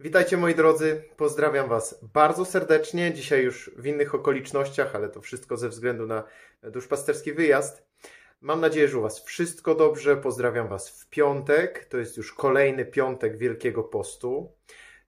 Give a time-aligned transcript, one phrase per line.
[0.00, 3.14] Witajcie moi drodzy, pozdrawiam Was bardzo serdecznie.
[3.14, 6.24] Dzisiaj już w innych okolicznościach, ale to wszystko ze względu na
[6.62, 7.86] duszpasterski wyjazd.
[8.40, 10.16] Mam nadzieję, że u Was wszystko dobrze.
[10.16, 11.84] Pozdrawiam Was w piątek.
[11.84, 14.52] To jest już kolejny piątek Wielkiego Postu.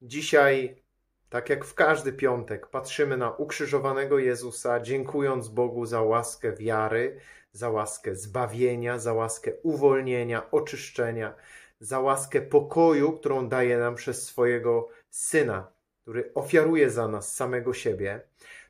[0.02, 0.82] Dzisiaj,
[1.30, 7.20] tak jak w każdy piątek, patrzymy na ukrzyżowanego Jezusa, dziękując Bogu za łaskę wiary,
[7.52, 11.34] za łaskę zbawienia, za łaskę uwolnienia, oczyszczenia
[11.80, 18.20] za łaskę pokoju, którą daje nam przez swojego Syna, który ofiaruje za nas samego siebie.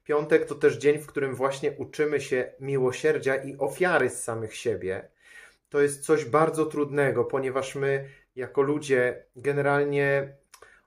[0.04, 5.08] Piątek to też dzień, w którym właśnie uczymy się miłosierdzia i ofiary z samych siebie.
[5.68, 10.36] To jest coś bardzo trudnego, ponieważ my, jako ludzie, generalnie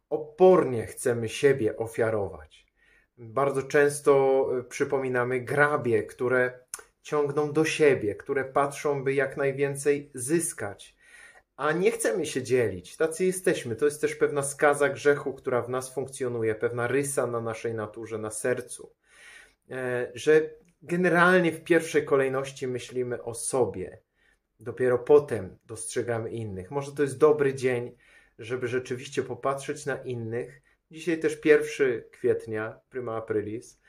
[0.09, 2.65] opornie chcemy siebie ofiarować.
[3.17, 6.59] Bardzo często y, przypominamy grabie, które
[7.01, 10.95] ciągną do siebie, które patrzą, by jak najwięcej zyskać
[11.55, 12.97] a nie chcemy się dzielić.
[12.97, 13.75] Tacy jesteśmy.
[13.75, 18.17] To jest też pewna skaza grzechu, która w nas funkcjonuje, pewna rysa na naszej naturze,
[18.17, 18.93] na sercu.
[19.71, 20.49] E, że
[20.81, 24.01] generalnie w pierwszej kolejności myślimy o sobie.
[24.59, 26.71] Dopiero potem dostrzegamy innych.
[26.71, 27.95] Może to jest dobry dzień,
[28.39, 30.61] żeby rzeczywiście popatrzeć na innych.
[30.91, 33.81] Dzisiaj też 1 kwietnia, prima aprilis.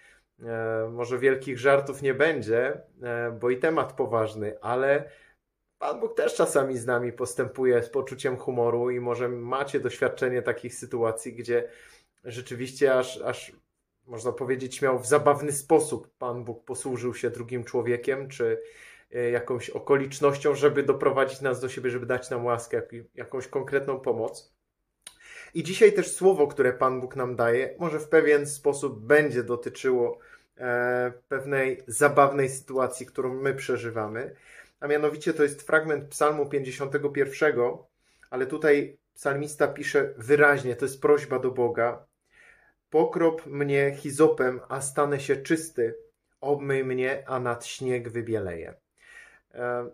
[0.43, 5.11] E, może wielkich żartów nie będzie, e, bo i temat poważny, ale
[5.83, 10.75] Pan Bóg też czasami z nami postępuje z poczuciem humoru i może macie doświadczenie takich
[10.75, 11.69] sytuacji, gdzie
[12.25, 13.53] rzeczywiście aż, aż
[14.07, 18.61] można powiedzieć miał w zabawny sposób Pan Bóg posłużył się drugim człowiekiem, czy
[19.13, 22.83] e, jakąś okolicznością, żeby doprowadzić nas do siebie, żeby dać nam łaskę,
[23.15, 24.55] jakąś konkretną pomoc.
[25.55, 30.19] I dzisiaj też słowo, które Pan Bóg nam daje, może w pewien sposób będzie dotyczyło
[30.59, 34.35] e, pewnej zabawnej sytuacji, którą my przeżywamy
[34.83, 37.55] a mianowicie to jest fragment Psalmu 51,
[38.31, 42.07] ale tutaj psalmista pisze wyraźnie, to jest prośba do Boga.
[42.91, 45.95] Pokrop mnie hizopem, a stanę się czysty.
[46.41, 48.75] Obmyj mnie, a nad śnieg wybieleje.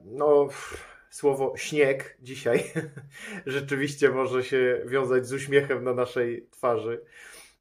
[0.04, 0.48] No,
[1.10, 2.64] słowo śnieg dzisiaj
[3.46, 7.00] rzeczywiście może się wiązać z uśmiechem na naszej twarzy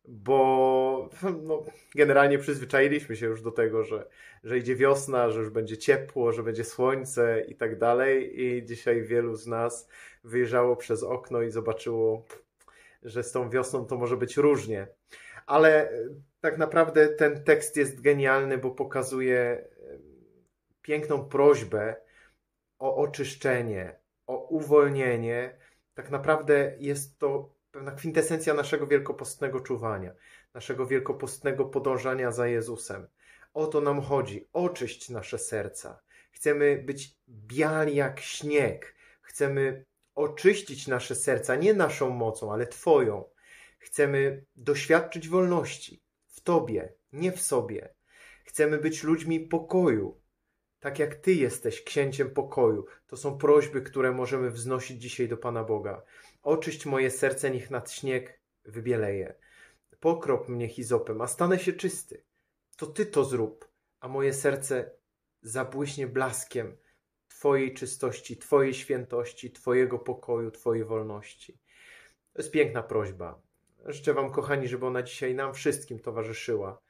[0.07, 0.96] bo
[1.47, 4.09] no, generalnie przyzwyczailiśmy się już do tego, że,
[4.43, 8.41] że idzie wiosna, że już będzie ciepło, że będzie słońce i tak dalej.
[8.41, 9.89] I dzisiaj wielu z nas
[10.23, 12.25] wyjrzało przez okno i zobaczyło,
[13.03, 14.87] że z tą wiosną to może być różnie.
[15.45, 15.99] Ale e,
[16.41, 19.67] tak naprawdę ten tekst jest genialny, bo pokazuje e,
[20.81, 21.95] piękną prośbę
[22.79, 25.57] o oczyszczenie, o uwolnienie.
[25.93, 30.13] Tak naprawdę jest to pewna kwintesencja naszego wielkopostnego czuwania,
[30.57, 33.07] naszego wielkopostnego podążania za Jezusem.
[33.53, 34.47] O to nam chodzi.
[34.53, 36.01] Oczyść nasze serca.
[36.31, 38.95] Chcemy być biali jak śnieg.
[39.21, 39.85] Chcemy
[40.15, 43.29] oczyścić nasze serca nie naszą mocą, ale Twoją.
[43.79, 47.93] Chcemy doświadczyć wolności w Tobie, nie w sobie.
[48.45, 50.21] Chcemy być ludźmi pokoju,
[50.79, 52.85] tak jak Ty jesteś księciem pokoju.
[53.07, 56.03] To są prośby, które możemy wznosić dzisiaj do Pana Boga.
[56.43, 59.46] Oczyść moje serce, niech nad śnieg wybieleje.
[59.99, 62.23] Pokrop mnie hizopem, a stanę się czysty.
[62.77, 63.67] To Ty to zrób,
[63.99, 64.91] a moje serce
[65.41, 66.77] zabłyśnie blaskiem
[67.27, 71.53] Twojej czystości, Twojej świętości, Twojego pokoju, Twojej wolności.
[72.33, 73.41] To jest piękna prośba.
[73.85, 76.81] Życzę Wam, kochani, żeby ona dzisiaj nam wszystkim towarzyszyła.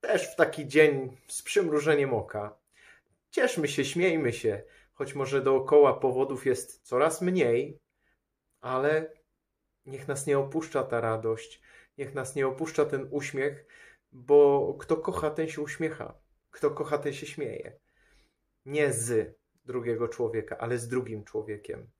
[0.00, 2.58] Też w taki dzień z przymrużeniem oka,
[3.30, 4.62] Cieszmy się, śmiejmy się,
[4.92, 7.78] choć może dookoła powodów jest coraz mniej,
[8.60, 9.12] ale
[9.86, 11.62] niech nas nie opuszcza ta radość,
[11.98, 13.66] niech nas nie opuszcza ten uśmiech,
[14.12, 16.18] bo kto kocha, ten się uśmiecha,
[16.50, 17.78] kto kocha, ten się śmieje.
[18.64, 21.90] Nie z drugiego człowieka, ale z drugim człowiekiem.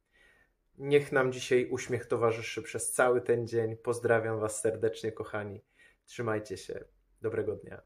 [0.79, 3.77] Niech nam dzisiaj uśmiech towarzyszy przez cały ten dzień.
[3.77, 5.65] Pozdrawiam Was serdecznie, kochani.
[6.05, 6.85] Trzymajcie się.
[7.21, 7.83] Dobrego dnia.